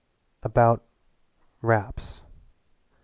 [0.41, 0.81] "About
[1.61, 2.21] raps.